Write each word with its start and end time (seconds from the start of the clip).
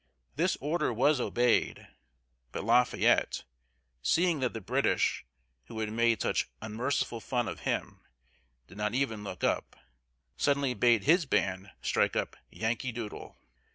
This 0.35 0.57
order 0.59 0.91
was 0.91 1.19
obeyed, 1.21 1.87
but 2.51 2.63
Lafayette, 2.63 3.43
seeing 4.01 4.39
that 4.39 4.51
the 4.53 4.59
British 4.59 5.23
who 5.65 5.77
had 5.77 5.91
made 5.91 6.23
such 6.23 6.49
unmerciful 6.59 7.19
fun 7.19 7.47
of 7.47 7.59
him 7.69 7.99
did 8.67 8.77
not 8.79 8.95
even 8.95 9.23
look 9.23 9.43
up, 9.43 9.75
suddenly 10.37 10.73
bade 10.73 11.03
his 11.03 11.27
band 11.27 11.69
strike 11.83 12.15
up 12.15 12.35
"Yankee 12.49 12.91
Doodle." 12.91 13.37